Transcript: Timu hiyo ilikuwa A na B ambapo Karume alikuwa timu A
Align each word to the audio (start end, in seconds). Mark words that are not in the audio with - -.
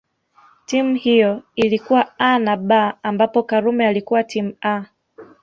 Timu 0.65 0.95
hiyo 0.95 1.43
ilikuwa 1.55 2.19
A 2.19 2.39
na 2.39 2.57
B 2.57 2.93
ambapo 3.03 3.43
Karume 3.43 3.87
alikuwa 3.87 4.23
timu 4.23 4.53
A 4.61 4.85